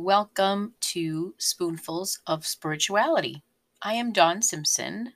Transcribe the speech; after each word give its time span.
welcome 0.00 0.72
to 0.80 1.34
Spoonfuls 1.36 2.20
of 2.26 2.46
Spirituality. 2.46 3.42
I 3.82 3.92
am 3.94 4.12
Dawn 4.12 4.40
Simpson 4.40 5.12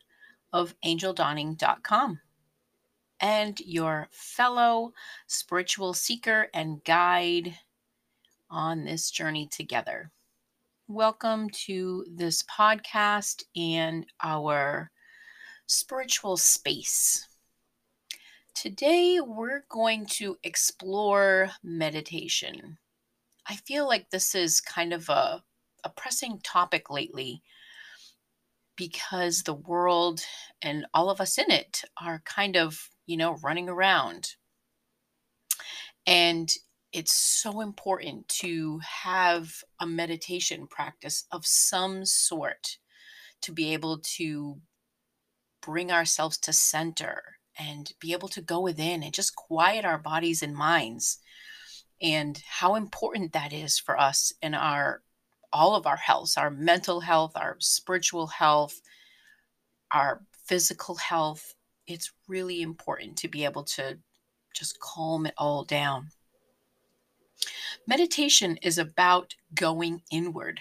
of 0.52 0.74
angeldawning.com 0.84 2.20
and 3.18 3.60
your 3.60 4.08
fellow 4.10 4.92
spiritual 5.26 5.94
seeker 5.94 6.48
and 6.52 6.84
guide 6.84 7.56
on 8.50 8.84
this 8.84 9.10
journey 9.10 9.48
together. 9.50 10.10
Welcome 10.86 11.48
to 11.64 12.04
this 12.06 12.42
podcast 12.42 13.42
and 13.56 14.04
our 14.22 14.90
spiritual 15.64 16.36
space. 16.36 17.26
Today, 18.54 19.18
we're 19.18 19.64
going 19.70 20.04
to 20.06 20.36
explore 20.42 21.52
meditation. 21.62 22.76
I 23.46 23.56
feel 23.56 23.86
like 23.86 24.10
this 24.10 24.34
is 24.34 24.60
kind 24.60 24.92
of 24.92 25.08
a, 25.08 25.42
a 25.84 25.88
pressing 25.90 26.40
topic 26.42 26.90
lately 26.90 27.42
because 28.76 29.42
the 29.42 29.54
world 29.54 30.20
and 30.62 30.86
all 30.94 31.10
of 31.10 31.20
us 31.20 31.38
in 31.38 31.50
it 31.50 31.82
are 32.02 32.22
kind 32.24 32.56
of, 32.56 32.88
you 33.06 33.16
know, 33.16 33.36
running 33.42 33.68
around. 33.68 34.30
And 36.06 36.50
it's 36.92 37.14
so 37.14 37.60
important 37.60 38.28
to 38.28 38.80
have 38.80 39.52
a 39.80 39.86
meditation 39.86 40.66
practice 40.66 41.24
of 41.30 41.46
some 41.46 42.04
sort 42.04 42.78
to 43.42 43.52
be 43.52 43.72
able 43.72 43.98
to 44.16 44.60
bring 45.60 45.90
ourselves 45.90 46.38
to 46.38 46.52
center 46.52 47.22
and 47.58 47.92
be 48.00 48.12
able 48.12 48.28
to 48.28 48.40
go 48.40 48.60
within 48.60 49.02
and 49.02 49.12
just 49.12 49.36
quiet 49.36 49.84
our 49.84 49.98
bodies 49.98 50.42
and 50.42 50.54
minds 50.54 51.18
and 52.02 52.42
how 52.46 52.74
important 52.74 53.32
that 53.32 53.52
is 53.52 53.78
for 53.78 53.98
us 53.98 54.32
in 54.42 54.54
our 54.54 55.02
all 55.52 55.76
of 55.76 55.86
our 55.86 55.96
health 55.96 56.34
our 56.36 56.50
mental 56.50 57.00
health 57.00 57.32
our 57.36 57.56
spiritual 57.60 58.26
health 58.26 58.80
our 59.94 60.20
physical 60.44 60.96
health. 60.96 61.54
It's 61.86 62.12
really 62.28 62.62
important 62.62 63.16
to 63.18 63.28
be 63.28 63.44
able 63.44 63.64
to 63.64 63.98
just 64.54 64.78
calm 64.80 65.26
it 65.26 65.34
all 65.38 65.64
down. 65.64 66.10
Meditation 67.86 68.56
is 68.58 68.78
about 68.78 69.34
going 69.54 70.02
inward. 70.10 70.60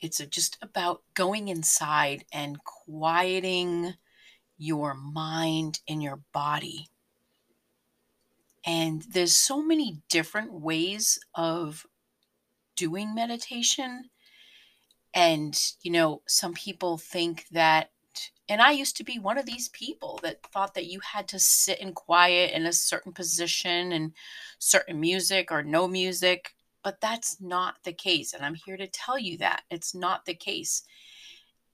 It's 0.00 0.18
just 0.26 0.58
about 0.62 1.02
going 1.14 1.48
inside 1.48 2.24
and 2.32 2.58
quieting 2.64 3.94
your 4.58 4.94
mind 4.94 5.80
and 5.88 6.02
your 6.02 6.20
body. 6.32 6.88
And 8.66 9.02
there's 9.02 9.36
so 9.36 9.62
many 9.62 10.02
different 10.08 10.52
ways 10.52 11.20
of 11.36 11.86
doing 12.74 13.14
meditation. 13.14 14.10
And, 15.14 15.58
you 15.82 15.92
know, 15.92 16.22
some 16.26 16.52
people 16.52 16.98
think 16.98 17.46
that, 17.52 17.90
and 18.48 18.60
I 18.60 18.72
used 18.72 18.96
to 18.96 19.04
be 19.04 19.18
one 19.18 19.38
of 19.38 19.46
these 19.46 19.68
people 19.68 20.18
that 20.22 20.42
thought 20.52 20.74
that 20.74 20.86
you 20.86 21.00
had 21.00 21.28
to 21.28 21.38
sit 21.38 21.78
in 21.78 21.92
quiet 21.92 22.52
in 22.52 22.66
a 22.66 22.72
certain 22.72 23.12
position 23.12 23.92
and 23.92 24.12
certain 24.58 25.00
music 25.00 25.52
or 25.52 25.62
no 25.62 25.86
music. 25.86 26.52
But 26.82 27.00
that's 27.00 27.40
not 27.40 27.76
the 27.84 27.92
case. 27.92 28.32
And 28.32 28.44
I'm 28.44 28.54
here 28.54 28.76
to 28.76 28.86
tell 28.86 29.18
you 29.18 29.38
that 29.38 29.62
it's 29.70 29.94
not 29.94 30.24
the 30.24 30.34
case. 30.34 30.82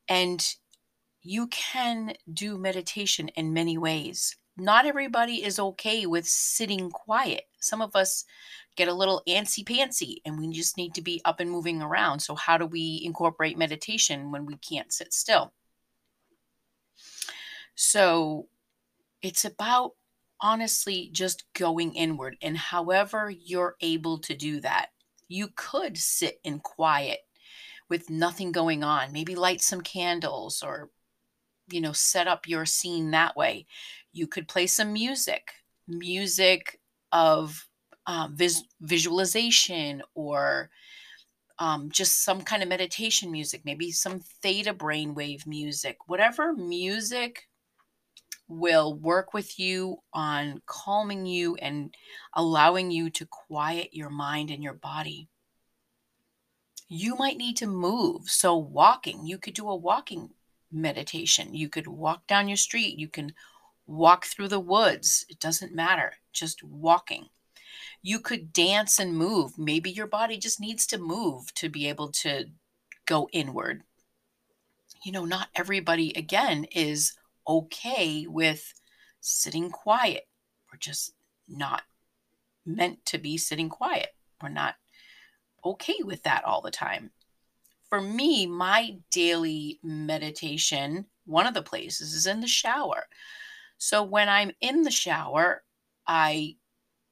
And 0.08 0.46
you 1.22 1.46
can 1.48 2.14
do 2.32 2.58
meditation 2.58 3.28
in 3.28 3.52
many 3.52 3.78
ways. 3.78 4.36
Not 4.56 4.86
everybody 4.86 5.44
is 5.44 5.58
okay 5.58 6.06
with 6.06 6.26
sitting 6.26 6.90
quiet. 6.90 7.44
Some 7.60 7.80
of 7.80 7.96
us 7.96 8.24
get 8.76 8.88
a 8.88 8.94
little 8.94 9.22
antsy 9.26 9.64
pantsy 9.64 10.16
and 10.24 10.38
we 10.38 10.50
just 10.50 10.76
need 10.76 10.94
to 10.94 11.02
be 11.02 11.22
up 11.24 11.40
and 11.40 11.50
moving 11.50 11.80
around. 11.80 12.20
So, 12.20 12.34
how 12.34 12.58
do 12.58 12.66
we 12.66 13.02
incorporate 13.04 13.56
meditation 13.56 14.30
when 14.30 14.44
we 14.44 14.56
can't 14.56 14.92
sit 14.92 15.14
still? 15.14 15.52
So, 17.74 18.48
it's 19.22 19.44
about 19.44 19.92
honestly 20.40 21.08
just 21.12 21.44
going 21.54 21.94
inward. 21.94 22.36
And 22.42 22.58
however 22.58 23.30
you're 23.30 23.76
able 23.80 24.18
to 24.18 24.34
do 24.34 24.60
that, 24.60 24.88
you 25.28 25.48
could 25.54 25.96
sit 25.96 26.40
in 26.44 26.58
quiet 26.60 27.20
with 27.88 28.10
nothing 28.10 28.52
going 28.52 28.84
on, 28.84 29.12
maybe 29.12 29.34
light 29.34 29.62
some 29.62 29.80
candles 29.80 30.62
or 30.62 30.90
you 31.70 31.80
know 31.80 31.92
set 31.92 32.28
up 32.28 32.48
your 32.48 32.66
scene 32.66 33.10
that 33.12 33.36
way. 33.36 33.66
You 34.12 34.26
could 34.26 34.48
play 34.48 34.66
some 34.66 34.92
music 34.92 35.52
music 35.88 36.80
of 37.10 37.68
um, 38.06 38.36
vis- 38.36 38.64
visualization 38.80 40.02
or 40.14 40.70
um, 41.58 41.90
just 41.90 42.24
some 42.24 42.40
kind 42.42 42.62
of 42.62 42.68
meditation 42.68 43.30
music 43.30 43.62
maybe 43.64 43.90
some 43.90 44.20
theta 44.42 44.74
brainwave 44.74 45.46
music. 45.46 45.98
Whatever 46.06 46.52
music 46.52 47.48
will 48.48 48.94
work 48.94 49.32
with 49.32 49.58
you 49.58 49.98
on 50.12 50.60
calming 50.66 51.26
you 51.26 51.54
and 51.56 51.94
allowing 52.34 52.90
you 52.90 53.08
to 53.10 53.26
quiet 53.26 53.90
your 53.92 54.10
mind 54.10 54.50
and 54.50 54.62
your 54.62 54.74
body. 54.74 55.28
You 56.88 57.16
might 57.16 57.38
need 57.38 57.56
to 57.58 57.66
move. 57.66 58.28
So 58.28 58.56
walking 58.56 59.26
you 59.26 59.38
could 59.38 59.54
do 59.54 59.68
a 59.68 59.76
walking 59.76 60.30
meditation. 60.72 61.54
You 61.54 61.68
could 61.68 61.86
walk 61.86 62.26
down 62.26 62.48
your 62.48 62.56
street, 62.56 62.98
you 62.98 63.08
can 63.08 63.32
walk 63.86 64.26
through 64.26 64.48
the 64.48 64.60
woods. 64.60 65.26
It 65.28 65.38
doesn't 65.38 65.74
matter, 65.74 66.14
just 66.32 66.62
walking. 66.62 67.28
You 68.02 68.20
could 68.20 68.52
dance 68.52 68.98
and 68.98 69.16
move. 69.16 69.58
Maybe 69.58 69.90
your 69.90 70.06
body 70.06 70.36
just 70.38 70.60
needs 70.60 70.86
to 70.88 70.98
move 70.98 71.52
to 71.54 71.68
be 71.68 71.88
able 71.88 72.10
to 72.12 72.46
go 73.06 73.28
inward. 73.32 73.82
You 75.04 75.12
know, 75.12 75.24
not 75.24 75.48
everybody, 75.54 76.12
again, 76.14 76.64
is 76.64 77.14
okay 77.46 78.26
with 78.26 78.74
sitting 79.20 79.70
quiet. 79.70 80.28
We're 80.70 80.78
just 80.78 81.14
not 81.48 81.82
meant 82.64 83.04
to 83.06 83.18
be 83.18 83.36
sitting 83.36 83.68
quiet. 83.68 84.10
We're 84.40 84.48
not 84.48 84.76
okay 85.64 85.98
with 86.02 86.22
that 86.24 86.44
all 86.44 86.60
the 86.60 86.70
time 86.70 87.10
for 87.92 88.00
me, 88.00 88.46
my 88.46 88.96
daily 89.10 89.78
meditation, 89.82 91.04
one 91.26 91.46
of 91.46 91.52
the 91.52 91.60
places 91.60 92.14
is 92.14 92.26
in 92.26 92.40
the 92.40 92.46
shower. 92.46 93.06
So 93.76 94.02
when 94.02 94.30
I'm 94.30 94.52
in 94.62 94.80
the 94.80 94.90
shower, 94.90 95.62
I, 96.06 96.56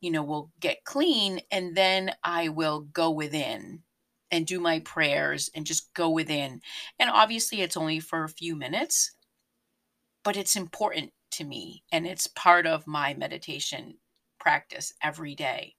you 0.01 0.11
know, 0.11 0.23
will 0.23 0.51
get 0.59 0.85
clean 0.85 1.43
and 1.51 1.77
then 1.77 2.13
I 2.25 2.49
will 2.49 2.81
go 2.95 3.11
within 3.11 3.83
and 4.31 4.47
do 4.47 4.59
my 4.59 4.81
prayers 4.81 5.51
and 5.55 5.67
just 5.67 5.93
go 5.93 6.09
within. 6.09 6.63
And 6.99 7.11
obviously, 7.11 7.61
it's 7.61 7.77
only 7.77 8.01
for 8.01 8.25
a 8.25 8.31
few 8.31 8.57
minutes, 8.57 9.13
but 10.25 10.35
it's 10.35 10.57
important 10.57 11.13
to 11.33 11.45
me 11.45 11.85
and 11.93 12.07
it's 12.07 12.27
part 12.27 12.67
of 12.67 12.87
my 12.87 13.13
meditation 13.13 13.99
practice 14.39 14.95
every 15.03 15.35
day 15.35 15.75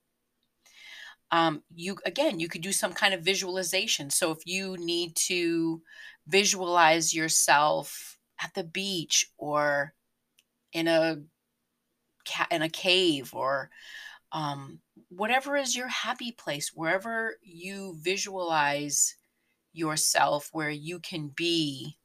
um, 1.31 1.63
you 1.73 1.97
again 2.05 2.39
you 2.39 2.47
could 2.47 2.61
do 2.61 2.71
some 2.71 2.93
kind 2.93 3.13
of 3.13 3.21
visualization. 3.21 4.09
So 4.09 4.31
if 4.31 4.39
you 4.45 4.77
need 4.77 5.15
to 5.27 5.81
visualize 6.27 7.13
yourself 7.13 8.17
at 8.41 8.53
the 8.53 8.63
beach 8.63 9.31
or 9.37 9.93
in 10.73 10.87
a 10.87 11.21
in 12.51 12.61
a 12.61 12.69
cave 12.69 13.33
or 13.33 13.69
um, 14.31 14.79
whatever 15.09 15.57
is 15.57 15.75
your 15.75 15.87
happy 15.87 16.31
place 16.31 16.71
wherever 16.73 17.35
you 17.41 17.97
visualize 17.99 19.15
yourself 19.73 20.49
where 20.51 20.69
you 20.69 20.99
can 20.99 21.31
be 21.35 21.97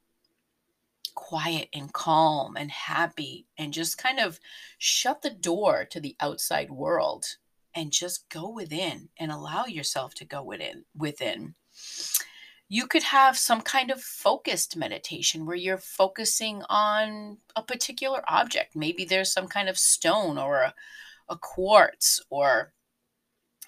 quiet 1.15 1.69
and 1.73 1.93
calm 1.93 2.57
and 2.57 2.71
happy 2.71 3.47
and 3.59 3.73
just 3.73 3.99
kind 3.99 4.19
of 4.19 4.39
shut 4.79 5.23
the 5.23 5.31
door 5.31 5.85
to 5.85 6.01
the 6.01 6.17
outside 6.21 6.71
world 6.71 7.37
and 7.77 7.93
just 7.93 8.29
go 8.31 8.49
within 8.49 9.09
and 9.19 9.31
allow 9.31 9.67
yourself 9.67 10.15
to 10.15 10.25
go 10.25 10.43
within 10.43 10.85
within. 10.97 11.55
You 12.69 12.89
could 12.89 13.05
have 13.05 13.39
some 13.39 13.61
kind 13.61 13.93
of 13.93 14.01
focused 14.03 14.77
meditation 14.77 15.47
where 15.47 15.55
you're 15.55 15.79
focusing 15.79 16.65
on 16.69 17.39
a 17.55 17.63
particular 17.63 18.23
object. 18.29 18.75
Maybe 18.75 19.05
there's 19.05 19.33
some 19.33 19.47
kind 19.47 19.69
of 19.69 19.79
stone 19.79 20.37
or 20.37 20.57
a, 20.63 20.75
a 21.29 21.37
quartz 21.37 22.21
or 22.29 22.73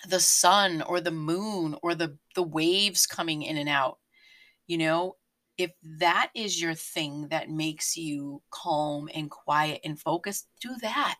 the 0.08 0.18
sun 0.18 0.82
or 0.82 1.00
the 1.00 1.12
moon 1.12 1.76
or 1.82 1.94
the 1.94 2.18
the 2.34 2.42
waves 2.42 3.06
coming 3.06 3.42
in 3.42 3.56
and 3.56 3.68
out 3.68 3.98
you 4.68 4.78
know? 4.78 5.16
If 5.56 5.72
that 5.98 6.30
is 6.36 6.62
your 6.62 6.74
thing 6.74 7.26
that 7.30 7.50
makes 7.50 7.96
you 7.96 8.40
calm 8.50 9.08
and 9.12 9.28
quiet 9.28 9.80
and 9.82 9.98
focused 9.98 10.46
do 10.62 10.70
that 10.82 11.16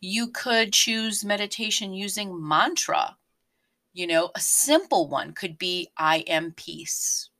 you 0.00 0.28
could 0.28 0.72
choose 0.72 1.24
meditation 1.24 1.92
using 1.92 2.46
mantra. 2.46 3.16
You 3.92 4.06
know, 4.06 4.30
a 4.34 4.40
simple 4.40 5.08
one 5.08 5.32
could 5.32 5.58
be 5.58 5.90
I 5.96 6.18
am 6.20 6.52
peace. 6.52 7.30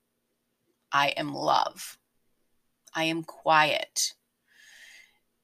I 0.92 1.08
am 1.08 1.32
love. 1.32 1.98
I 2.94 3.04
am 3.04 3.22
quiet. 3.22 4.14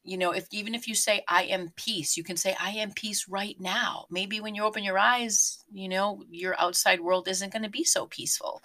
you 0.06 0.16
know, 0.16 0.30
if 0.30 0.46
even 0.52 0.74
if 0.74 0.86
you 0.86 0.94
say 0.94 1.24
I 1.28 1.44
am 1.44 1.72
peace, 1.74 2.16
you 2.16 2.22
can 2.22 2.36
say 2.36 2.56
I 2.60 2.70
am 2.70 2.92
peace 2.92 3.28
right 3.28 3.56
now. 3.60 4.06
Maybe 4.08 4.40
when 4.40 4.54
you 4.54 4.62
open 4.62 4.84
your 4.84 4.98
eyes, 4.98 5.64
you 5.72 5.88
know, 5.88 6.22
your 6.30 6.58
outside 6.60 7.00
world 7.00 7.26
isn't 7.26 7.52
going 7.52 7.64
to 7.64 7.68
be 7.68 7.82
so 7.82 8.06
peaceful. 8.06 8.62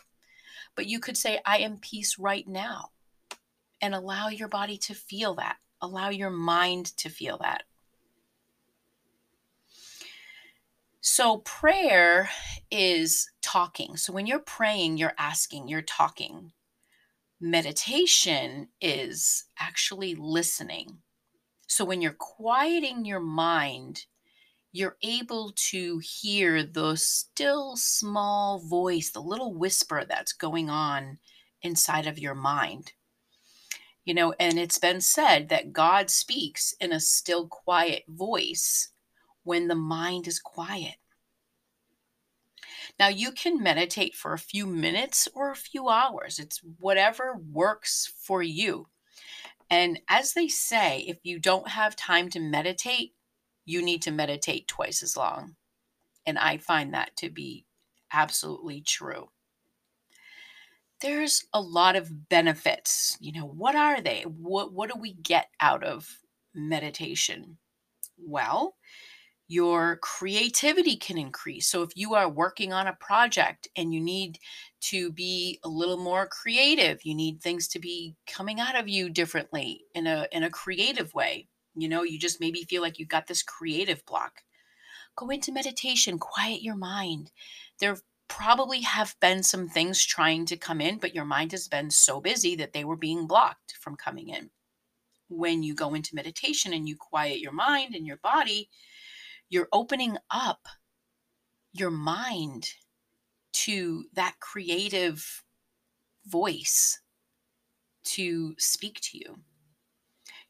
But 0.76 0.86
you 0.86 1.00
could 1.00 1.18
say 1.18 1.42
I 1.46 1.58
am 1.58 1.78
peace 1.78 2.20
right 2.20 2.48
now 2.48 2.90
and 3.82 3.96
allow 3.96 4.28
your 4.30 4.48
body 4.48 4.78
to 4.78 4.94
feel 4.94 5.34
that. 5.36 5.58
Allow 5.82 6.10
your 6.10 6.30
mind 6.30 6.96
to 6.98 7.10
feel 7.10 7.40
that. 7.40 7.64
So, 11.04 11.40
prayer 11.40 12.30
is 12.70 13.28
talking. 13.42 13.98
So, 13.98 14.14
when 14.14 14.28
you're 14.28 14.38
praying, 14.38 14.98
you're 14.98 15.16
asking, 15.18 15.68
you're 15.68 15.82
talking. 15.82 16.52
Meditation 17.40 18.68
is 18.80 19.46
actually 19.60 20.14
listening. 20.14 21.00
So, 21.66 21.84
when 21.84 22.04
you're 22.04 22.14
quieting 22.20 23.04
your 23.04 23.20
mind, 23.20 24.06
you're 24.74 24.98
able 25.02 25.54
to 25.72 26.00
hear 26.04 26.64
the 26.64 26.96
still 26.96 27.76
small 27.78 28.60
voice, 28.60 29.10
the 29.10 29.22
little 29.22 29.56
whisper 29.56 30.06
that's 30.08 30.34
going 30.34 30.70
on 30.70 31.18
inside 31.64 32.06
of 32.06 32.20
your 32.20 32.36
mind. 32.36 32.92
You 34.06 34.14
know, 34.14 34.36
and 34.40 34.60
it's 34.60 34.78
been 34.78 35.02
said 35.02 35.50
that 35.50 35.74
God 35.74 36.12
speaks 36.12 36.76
in 36.80 36.92
a 36.92 37.00
still, 37.00 37.48
quiet 37.48 38.04
voice 38.08 38.92
when 39.44 39.68
the 39.68 39.76
mind 39.76 40.28
is 40.28 40.40
quiet. 40.40 40.96
Now, 43.00 43.08
you 43.08 43.32
can 43.32 43.62
meditate 43.62 44.16
for 44.16 44.34
a 44.34 44.40
few 44.40 44.66
minutes 44.66 45.28
or 45.34 45.52
a 45.52 45.56
few 45.56 45.90
hours. 45.90 46.40
It's 46.40 46.62
whatever 46.78 47.40
works 47.52 48.12
for 48.18 48.44
you. 48.44 48.88
And 49.70 50.02
as 50.10 50.34
they 50.34 50.48
say, 50.48 51.06
if 51.08 51.20
you 51.24 51.40
don't 51.40 51.70
have 51.70 51.96
time 51.96 52.30
to 52.32 52.40
meditate, 52.40 53.14
you 53.66 53.82
need 53.82 54.02
to 54.04 54.12
meditate 54.12 54.68
twice 54.68 55.02
as 55.02 55.16
long. 55.16 55.56
And 56.26 56.38
I 56.38 56.58
find 56.58 56.94
that 56.94 57.16
to 57.18 57.30
be 57.30 57.66
absolutely 58.12 58.82
true. 58.82 59.30
There's 61.00 61.46
a 61.54 61.62
lot 61.62 61.96
of 61.96 62.30
benefits. 62.30 63.18
You 63.20 63.32
know, 63.32 63.48
what 63.48 63.76
are 63.76 64.02
they? 64.02 64.24
What 64.24 64.74
what 64.74 64.94
do 64.94 65.00
we 65.00 65.14
get 65.14 65.48
out 65.60 65.84
of 65.84 66.20
meditation? 66.54 67.58
Well, 68.18 68.76
your 69.52 69.98
creativity 69.98 70.96
can 70.96 71.18
increase. 71.18 71.68
So 71.68 71.82
if 71.82 71.90
you 71.94 72.14
are 72.14 72.30
working 72.30 72.72
on 72.72 72.88
a 72.88 72.96
project 73.02 73.68
and 73.76 73.94
you 73.94 74.00
need 74.00 74.40
to 74.80 75.12
be 75.12 75.60
a 75.66 75.68
little 75.68 75.98
more 75.98 76.26
creative, 76.26 77.04
you 77.04 77.14
need 77.14 77.42
things 77.42 77.68
to 77.68 77.80
be 77.80 78.16
coming 78.26 78.62
out 78.62 78.80
of 78.80 78.88
you 78.88 79.10
differently 79.10 79.82
in 79.94 80.08
a 80.08 80.26
in 80.32 80.44
a 80.44 80.50
creative 80.50 81.14
way. 81.14 81.50
You 81.76 81.90
know, 81.90 82.04
you 82.04 82.18
just 82.18 82.40
maybe 82.40 82.64
feel 82.64 82.82
like 82.82 82.98
you've 82.98 83.10
got 83.10 83.28
this 83.28 83.44
creative 83.44 84.06
block. 84.06 84.44
Go 85.18 85.28
into 85.28 85.52
meditation, 85.52 86.18
quiet 86.18 86.62
your 86.62 86.78
mind. 86.78 87.32
There 87.82 87.98
probably 88.30 88.80
have 88.80 89.18
been 89.20 89.44
some 89.44 89.68
things 89.68 90.02
trying 90.02 90.46
to 90.46 90.56
come 90.56 90.80
in, 90.80 90.98
but 90.98 91.14
your 91.14 91.26
mind 91.26 91.52
has 91.52 91.68
been 91.68 91.92
so 91.92 92.22
busy 92.22 92.56
that 92.56 92.72
they 92.72 92.86
were 92.86 92.96
being 92.96 93.28
blocked 93.28 93.74
from 93.82 93.98
coming 93.98 94.30
in. 94.30 94.50
When 95.28 95.62
you 95.62 95.76
go 95.76 95.94
into 95.94 96.16
meditation 96.16 96.72
and 96.72 96.88
you 96.88 96.96
quiet 96.96 97.42
your 97.42 97.52
mind 97.52 97.96
and 97.96 98.08
your 98.08 98.18
body, 98.24 98.70
you're 99.52 99.68
opening 99.74 100.18
up 100.32 100.66
your 101.74 101.92
mind 101.92 102.70
to 103.52 104.06
that 104.14 104.36
creative 104.40 105.44
voice 106.26 107.02
to 108.04 108.56
speak 108.58 109.00
to 109.02 109.18
you. 109.18 109.40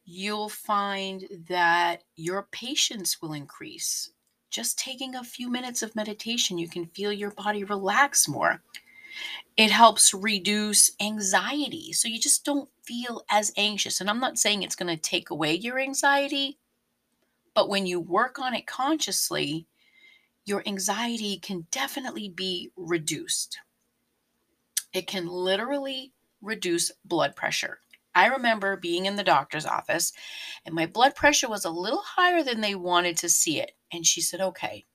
You'll 0.06 0.50
find 0.50 1.26
that 1.50 2.04
your 2.16 2.48
patience 2.52 3.22
will 3.22 3.34
increase. 3.34 4.12
Just 4.52 4.78
taking 4.78 5.16
a 5.16 5.24
few 5.24 5.50
minutes 5.50 5.82
of 5.82 5.96
meditation, 5.96 6.60
you 6.60 6.70
can 6.70 6.86
feel 6.86 7.12
your 7.12 7.32
body 7.32 7.64
relax 7.64 8.28
more. 8.28 8.62
It 9.58 9.72
helps 9.72 10.14
reduce 10.14 10.92
anxiety. 11.02 11.92
So 11.94 12.08
you 12.08 12.20
just 12.20 12.46
don't 12.46 12.70
feel 12.84 13.24
as 13.32 13.52
anxious. 13.58 14.00
And 14.00 14.10
I'm 14.10 14.20
not 14.20 14.38
saying 14.38 14.62
it's 14.62 14.76
going 14.76 14.96
to 14.96 15.02
take 15.02 15.32
away 15.32 15.56
your 15.56 15.80
anxiety, 15.80 16.60
but 17.62 17.70
when 17.70 17.86
you 17.86 18.00
work 18.00 18.40
on 18.40 18.56
it 18.56 18.66
consciously, 18.66 19.68
your 20.46 20.64
anxiety 20.66 21.38
can 21.38 21.68
definitely 21.70 22.28
be 22.28 22.72
reduced. 22.76 23.60
It 24.94 25.06
can 25.06 25.28
literally 25.28 26.12
reduce 26.42 26.92
blood 27.06 27.36
pressure. 27.36 27.78
I 28.16 28.26
remember 28.30 28.78
being 28.78 29.06
in 29.06 29.16
the 29.16 29.24
doctor's 29.24 29.68
office 29.68 30.12
and 30.66 30.74
my 30.74 30.88
blood 30.88 31.14
pressure 31.14 31.48
was 31.48 31.64
a 31.64 31.70
little 31.70 32.02
higher 32.04 32.42
than 32.42 32.62
they 32.62 32.74
wanted 32.74 33.16
to 33.18 33.30
see 33.30 33.62
it. 33.62 33.74
And 33.94 34.08
she 34.08 34.22
said, 34.22 34.42
Okay, 34.42 34.88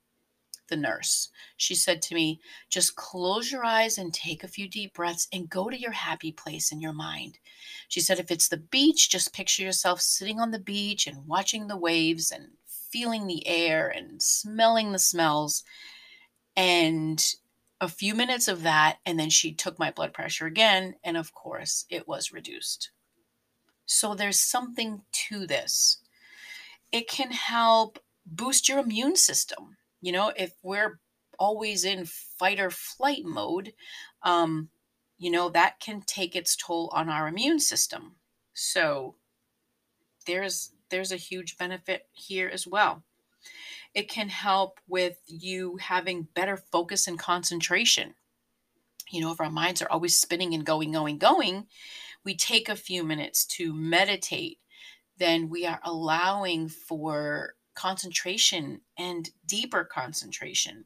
the 0.67 0.77
nurse. 0.77 1.29
She 1.55 1.75
said 1.75 2.01
to 2.03 2.15
me, 2.15 2.39
just 2.69 2.95
close 2.95 3.51
your 3.51 3.65
eyes 3.65 3.97
and 3.97 4.13
take 4.13 4.43
a 4.43 4.47
few 4.47 4.67
deep 4.67 4.93
breaths 4.93 5.27
and 5.33 5.49
go 5.49 5.69
to 5.69 5.79
your 5.79 5.91
happy 5.91 6.31
place 6.31 6.71
in 6.71 6.81
your 6.81 6.93
mind. 6.93 7.39
She 7.87 8.01
said, 8.01 8.19
if 8.19 8.31
it's 8.31 8.49
the 8.49 8.57
beach, 8.57 9.09
just 9.09 9.33
picture 9.33 9.63
yourself 9.63 10.01
sitting 10.01 10.39
on 10.39 10.51
the 10.51 10.59
beach 10.59 11.07
and 11.07 11.25
watching 11.25 11.67
the 11.67 11.77
waves 11.77 12.31
and 12.31 12.49
feeling 12.97 13.27
the 13.27 13.47
air 13.47 13.87
and 13.87 14.21
smelling 14.21 14.91
the 14.91 14.99
smells. 14.99 15.63
And 16.55 17.23
a 17.79 17.87
few 17.87 18.15
minutes 18.15 18.47
of 18.47 18.63
that, 18.63 18.97
and 19.05 19.19
then 19.19 19.29
she 19.29 19.53
took 19.53 19.77
my 19.77 19.91
blood 19.91 20.13
pressure 20.13 20.47
again. 20.47 20.95
And 21.03 21.15
of 21.15 21.33
course, 21.33 21.85
it 21.89 22.07
was 22.07 22.33
reduced. 22.33 22.89
So 23.85 24.15
there's 24.15 24.39
something 24.39 25.03
to 25.29 25.45
this. 25.45 25.99
It 26.91 27.07
can 27.07 27.31
help 27.31 27.99
boost 28.25 28.67
your 28.67 28.79
immune 28.79 29.15
system 29.15 29.77
you 30.01 30.11
know, 30.11 30.31
if 30.35 30.53
we're 30.63 30.99
always 31.39 31.85
in 31.85 32.05
fight 32.05 32.59
or 32.59 32.69
flight 32.69 33.23
mode, 33.23 33.73
um, 34.23 34.69
you 35.17 35.31
know, 35.31 35.49
that 35.49 35.79
can 35.79 36.01
take 36.01 36.35
its 36.35 36.55
toll 36.55 36.91
on 36.93 37.09
our 37.09 37.27
immune 37.27 37.59
system. 37.59 38.15
So 38.53 39.15
there's 40.25 40.71
there's 40.89 41.11
a 41.11 41.17
huge 41.17 41.57
benefit 41.57 42.07
here 42.11 42.49
as 42.51 42.67
well. 42.67 43.03
It 43.93 44.09
can 44.09 44.29
help 44.29 44.79
with 44.87 45.17
you 45.27 45.77
having 45.77 46.27
better 46.33 46.57
focus 46.57 47.07
and 47.07 47.17
concentration. 47.17 48.13
You 49.09 49.21
know, 49.21 49.31
if 49.31 49.39
our 49.39 49.49
minds 49.49 49.81
are 49.81 49.89
always 49.89 50.19
spinning 50.19 50.53
and 50.53 50.65
going, 50.65 50.91
going, 50.91 51.17
going, 51.17 51.67
we 52.23 52.35
take 52.35 52.69
a 52.69 52.75
few 52.75 53.03
minutes 53.03 53.45
to 53.45 53.73
meditate, 53.73 54.59
then 55.17 55.49
we 55.49 55.65
are 55.65 55.79
allowing 55.83 56.67
for 56.69 57.55
concentration 57.73 58.81
and 58.97 59.29
deeper 59.45 59.83
concentration. 59.83 60.85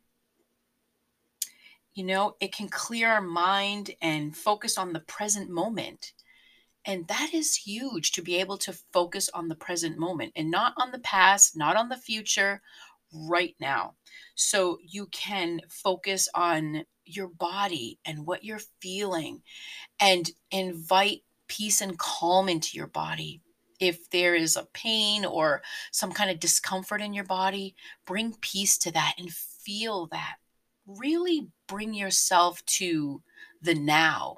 You 1.93 2.05
know, 2.05 2.35
it 2.39 2.53
can 2.53 2.69
clear 2.69 3.09
our 3.09 3.21
mind 3.21 3.91
and 4.01 4.35
focus 4.35 4.77
on 4.77 4.93
the 4.93 4.99
present 5.01 5.49
moment. 5.49 6.13
And 6.85 7.07
that 7.07 7.33
is 7.33 7.55
huge 7.55 8.11
to 8.13 8.21
be 8.21 8.37
able 8.39 8.57
to 8.59 8.73
focus 8.91 9.29
on 9.33 9.47
the 9.47 9.55
present 9.55 9.97
moment 9.97 10.33
and 10.35 10.49
not 10.49 10.73
on 10.77 10.91
the 10.91 10.99
past, 10.99 11.55
not 11.55 11.75
on 11.75 11.89
the 11.89 11.97
future, 11.97 12.61
right 13.13 13.55
now. 13.59 13.93
So 14.35 14.77
you 14.85 15.07
can 15.07 15.61
focus 15.69 16.27
on 16.33 16.85
your 17.05 17.27
body 17.27 17.99
and 18.05 18.25
what 18.25 18.43
you're 18.43 18.61
feeling 18.81 19.41
and 19.99 20.29
invite 20.51 21.23
peace 21.47 21.81
and 21.81 21.97
calm 21.97 22.47
into 22.47 22.77
your 22.77 22.87
body 22.87 23.41
if 23.79 24.09
there 24.11 24.35
is 24.35 24.55
a 24.55 24.67
pain 24.73 25.25
or 25.25 25.61
some 25.91 26.11
kind 26.11 26.29
of 26.29 26.39
discomfort 26.39 27.01
in 27.01 27.13
your 27.13 27.23
body, 27.23 27.75
bring 28.05 28.35
peace 28.39 28.77
to 28.77 28.91
that 28.91 29.15
and 29.17 29.33
feel 29.33 30.05
that. 30.07 30.35
Really 30.85 31.47
bring 31.67 31.93
yourself 31.93 32.63
to 32.65 33.21
the 33.61 33.73
now. 33.73 34.37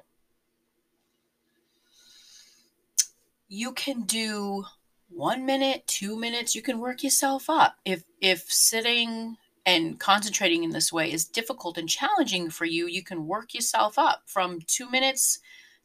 You 3.48 3.72
can 3.72 4.02
do 4.02 4.64
one 5.08 5.46
minute, 5.46 5.86
two 5.86 6.16
minutes, 6.16 6.54
you 6.54 6.62
can 6.62 6.80
work 6.80 7.02
yourself 7.02 7.48
up. 7.48 7.76
If 7.84 8.04
if 8.20 8.44
sitting 8.50 9.36
and 9.66 9.98
concentrating 9.98 10.64
in 10.64 10.70
this 10.70 10.92
way 10.92 11.12
is 11.12 11.24
difficult 11.24 11.78
and 11.78 11.88
challenging 11.88 12.50
for 12.50 12.64
you, 12.64 12.86
you 12.86 13.02
can 13.02 13.26
work 13.26 13.54
yourself 13.54 13.98
up 13.98 14.22
from 14.26 14.60
two 14.66 14.90
minutes 14.90 15.38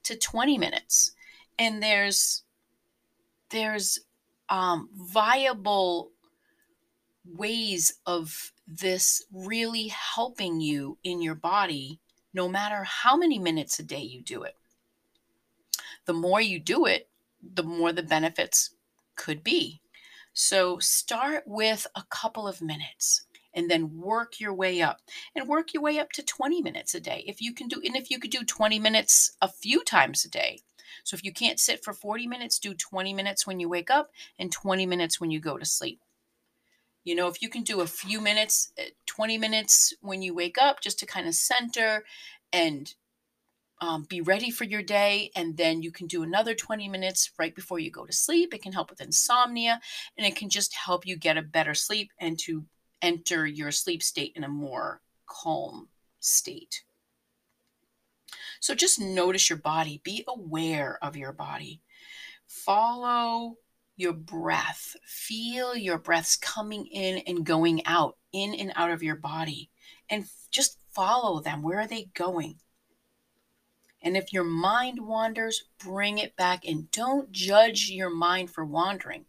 to 0.03 0.17
20 0.17 0.57
minutes. 0.57 1.13
And 1.57 1.81
there's 1.81 2.43
there's 3.49 3.99
um, 4.49 4.89
viable 4.93 6.11
ways 7.25 7.93
of 8.05 8.51
this 8.67 9.23
really 9.31 9.87
helping 9.87 10.61
you 10.61 10.97
in 11.03 11.21
your 11.21 11.35
body 11.35 11.99
no 12.33 12.47
matter 12.47 12.83
how 12.83 13.17
many 13.17 13.39
minutes 13.39 13.79
a 13.79 13.83
day 13.83 14.01
you 14.01 14.21
do 14.21 14.43
it. 14.43 14.55
The 16.05 16.13
more 16.13 16.41
you 16.41 16.59
do 16.59 16.85
it, 16.85 17.08
the 17.41 17.63
more 17.63 17.91
the 17.93 18.03
benefits 18.03 18.71
could 19.15 19.43
be. 19.43 19.81
So 20.33 20.79
start 20.79 21.43
with 21.45 21.87
a 21.95 22.03
couple 22.09 22.47
of 22.47 22.61
minutes 22.61 23.23
and 23.53 23.69
then 23.69 23.97
work 23.97 24.39
your 24.39 24.53
way 24.53 24.81
up 24.81 25.01
and 25.35 25.47
work 25.47 25.73
your 25.73 25.83
way 25.83 25.99
up 25.99 26.11
to 26.13 26.23
20 26.23 26.61
minutes 26.61 26.93
a 26.95 26.99
day. 26.99 27.23
If 27.27 27.41
you 27.41 27.53
can 27.53 27.67
do 27.67 27.81
and 27.83 27.95
if 27.95 28.09
you 28.11 28.19
could 28.19 28.31
do 28.31 28.43
20 28.43 28.79
minutes 28.79 29.35
a 29.41 29.47
few 29.47 29.83
times 29.83 30.23
a 30.25 30.29
day, 30.29 30.59
So 31.03 31.15
if 31.15 31.23
you 31.23 31.33
can't 31.33 31.59
sit 31.59 31.83
for 31.83 31.93
40 31.93 32.27
minutes, 32.27 32.59
do 32.59 32.73
20 32.73 33.13
minutes 33.13 33.47
when 33.47 33.59
you 33.59 33.69
wake 33.69 33.89
up 33.89 34.11
and 34.37 34.51
20 34.51 34.85
minutes 34.85 35.19
when 35.19 35.31
you 35.31 35.39
go 35.39 35.57
to 35.57 35.65
sleep. 35.65 36.01
You 37.03 37.15
know, 37.15 37.27
if 37.27 37.41
you 37.41 37.49
can 37.49 37.63
do 37.63 37.81
a 37.81 37.87
few 37.87 38.21
minutes, 38.21 38.71
eh, 38.77 38.89
20 39.05 39.37
minutes 39.37 39.93
when 40.01 40.21
you 40.21 40.33
wake 40.33 40.57
up 40.57 40.81
just 40.81 40.99
to 40.99 41.05
kind 41.05 41.27
of 41.27 41.35
center 41.35 42.03
and 42.53 42.93
um, 43.81 44.05
be 44.09 44.21
ready 44.21 44.51
for 44.51 44.65
your 44.65 44.81
day. 44.81 45.31
And 45.35 45.55
then 45.55 45.81
you 45.81 45.91
can 45.91 46.07
do 46.07 46.23
another 46.23 46.53
20 46.53 46.87
minutes 46.89 47.31
right 47.37 47.55
before 47.55 47.79
you 47.79 47.91
go 47.91 48.05
to 48.05 48.13
sleep. 48.13 48.53
It 48.53 48.61
can 48.61 48.73
help 48.73 48.89
with 48.89 49.01
insomnia 49.01 49.79
and 50.17 50.25
it 50.25 50.35
can 50.35 50.49
just 50.49 50.73
help 50.75 51.05
you 51.05 51.15
get 51.15 51.37
a 51.37 51.41
better 51.41 51.73
sleep 51.73 52.11
and 52.19 52.37
to 52.39 52.65
enter 53.01 53.45
your 53.45 53.71
sleep 53.71 54.03
state 54.03 54.33
in 54.35 54.43
a 54.43 54.49
more 54.49 55.01
calm 55.25 55.87
state. 56.19 56.83
So 58.59 58.75
just 58.75 58.99
notice 58.99 59.49
your 59.49 59.59
body, 59.59 60.01
be 60.03 60.23
aware 60.27 60.99
of 61.01 61.15
your 61.15 61.31
body. 61.31 61.81
Follow 62.45 63.55
your 63.95 64.13
breath. 64.13 64.95
Feel 65.05 65.75
your 65.75 65.97
breaths 65.97 66.35
coming 66.35 66.85
in 66.87 67.19
and 67.27 67.45
going 67.45 67.85
out, 67.85 68.17
in 68.31 68.53
and 68.55 68.73
out 68.75 68.91
of 68.91 69.03
your 69.03 69.15
body. 69.15 69.69
And 70.09 70.25
just 70.51 70.79
follow 70.91 71.41
them. 71.41 71.61
Where 71.61 71.79
are 71.79 71.87
they 71.87 72.09
going? 72.13 72.59
And 74.01 74.15
if 74.15 74.31
your 74.31 74.45
mind 74.45 75.05
wanders, 75.05 75.63
bring 75.77 76.17
it 76.17 76.35
back 76.37 76.65
and 76.65 76.89
don't 76.91 77.31
judge 77.31 77.89
your 77.89 78.09
mind 78.09 78.49
for 78.49 78.63
wandering. 78.63 79.25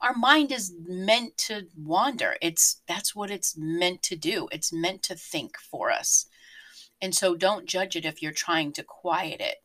Our 0.00 0.14
mind 0.14 0.50
is 0.50 0.74
meant 0.86 1.36
to 1.38 1.66
wander. 1.76 2.36
It's 2.40 2.80
that's 2.88 3.14
what 3.14 3.30
it's 3.30 3.56
meant 3.56 4.02
to 4.04 4.16
do. 4.16 4.48
It's 4.50 4.72
meant 4.72 5.02
to 5.04 5.14
think 5.14 5.58
for 5.58 5.90
us. 5.90 6.26
And 7.02 7.14
so 7.14 7.34
don't 7.36 7.66
judge 7.66 7.96
it 7.96 8.06
if 8.06 8.22
you're 8.22 8.32
trying 8.32 8.72
to 8.72 8.82
quiet 8.82 9.40
it. 9.40 9.56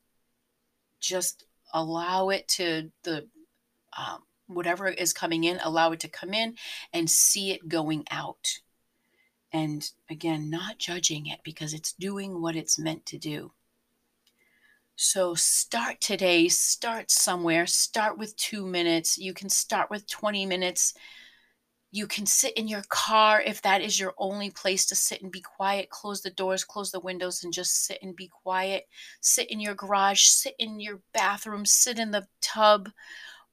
Just 0.99 1.45
allow 1.73 2.29
it 2.29 2.47
to 2.49 2.91
the 3.03 3.27
um, 3.97 4.23
whatever 4.47 4.87
is 4.87 5.13
coming 5.13 5.43
in, 5.45 5.59
allow 5.63 5.91
it 5.91 5.99
to 6.01 6.09
come 6.09 6.33
in 6.33 6.55
and 6.91 7.09
see 7.09 7.51
it 7.51 7.69
going 7.69 8.03
out. 8.11 8.59
And 9.53 9.89
again, 10.09 10.49
not 10.49 10.79
judging 10.79 11.27
it 11.27 11.39
because 11.43 11.73
it's 11.73 11.93
doing 11.93 12.41
what 12.41 12.55
it's 12.55 12.77
meant 12.77 13.05
to 13.07 13.17
do. 13.17 13.51
So 15.01 15.33
start 15.33 16.01
today, 16.01 16.49
start 16.49 17.09
somewhere, 17.09 17.65
start 17.67 18.17
with 18.17 18.35
two 18.35 18.65
minutes. 18.65 19.17
You 19.17 19.33
can 19.33 19.47
start 19.47 19.89
with 19.89 20.05
20 20.09 20.45
minutes. 20.45 20.93
You 21.89 22.05
can 22.05 22.25
sit 22.25 22.57
in 22.57 22.67
your 22.67 22.83
car 22.89 23.41
if 23.41 23.61
that 23.61 23.81
is 23.81 23.97
your 23.97 24.13
only 24.17 24.49
place 24.49 24.85
to 24.87 24.95
sit 24.95 25.21
and 25.21 25.31
be 25.31 25.39
quiet. 25.39 25.89
Close 25.89 26.21
the 26.21 26.31
doors, 26.31 26.65
close 26.65 26.91
the 26.91 26.99
windows, 26.99 27.45
and 27.45 27.53
just 27.53 27.85
sit 27.85 27.99
and 28.01 28.13
be 28.13 28.27
quiet. 28.27 28.89
Sit 29.21 29.49
in 29.49 29.61
your 29.61 29.73
garage, 29.73 30.23
sit 30.23 30.55
in 30.59 30.81
your 30.81 30.99
bathroom, 31.13 31.65
sit 31.65 31.97
in 31.97 32.11
the 32.11 32.27
tub, 32.41 32.89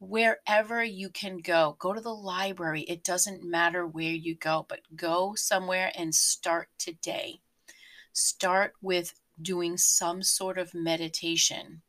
wherever 0.00 0.82
you 0.82 1.10
can 1.10 1.38
go. 1.38 1.76
Go 1.78 1.92
to 1.92 2.00
the 2.00 2.12
library. 2.12 2.82
It 2.82 3.04
doesn't 3.04 3.44
matter 3.44 3.86
where 3.86 4.10
you 4.10 4.34
go, 4.34 4.66
but 4.68 4.80
go 4.96 5.36
somewhere 5.36 5.92
and 5.94 6.12
start 6.12 6.70
today. 6.76 7.40
Start 8.12 8.72
with 8.82 9.14
doing 9.40 9.76
some 9.76 10.22
sort 10.22 10.58
of 10.58 10.74
meditation, 10.74 11.82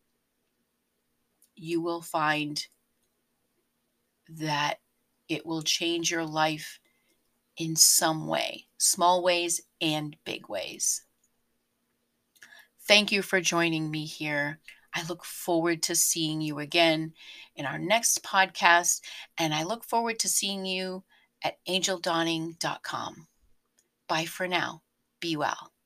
you 1.56 1.82
will 1.82 2.02
find 2.02 2.66
that 4.30 4.80
it 5.30 5.46
will 5.46 5.62
change 5.62 6.12
your 6.12 6.26
life 6.26 6.80
in 7.58 7.76
some 7.76 8.28
way, 8.28 8.68
small 8.78 9.24
ways 9.24 9.62
and 9.82 10.16
big 10.26 10.48
ways. 10.48 11.04
Thank 12.88 13.12
you 13.12 13.22
for 13.22 13.42
joining 13.42 13.92
me 13.92 14.06
here. 14.06 14.60
I 14.94 15.04
look 15.08 15.26
forward 15.26 15.84
to 15.84 15.96
seeing 15.96 16.42
you 16.42 16.60
again 16.60 17.14
in 17.56 17.66
our 17.66 17.78
next 17.78 18.24
podcast, 18.24 19.02
and 19.38 19.54
I 19.54 19.64
look 19.64 19.84
forward 19.84 20.20
to 20.20 20.30
seeing 20.30 20.66
you 20.66 21.04
at 21.44 21.58
angeldawning.com. 21.68 23.28
Bye 24.08 24.26
for 24.26 24.48
now. 24.48 24.82
Be 25.20 25.36
well. 25.36 25.77